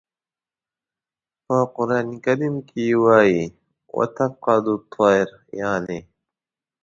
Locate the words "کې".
2.69-2.83